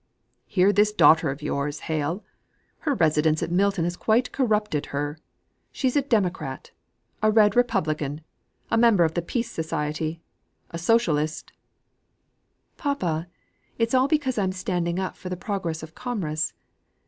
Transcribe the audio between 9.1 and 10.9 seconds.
the Peace Society, a